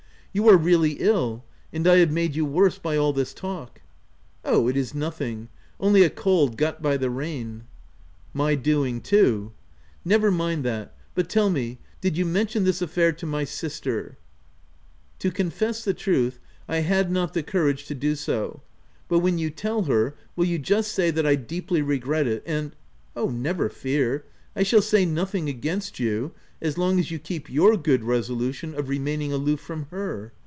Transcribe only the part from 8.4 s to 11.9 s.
My doing, too.''" Never mind that— but tell me,